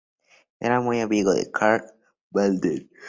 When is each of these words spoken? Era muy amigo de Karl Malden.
Era 0.59 0.79
muy 0.81 0.99
amigo 0.99 1.31
de 1.31 1.51
Karl 1.51 1.83
Malden. 2.31 2.89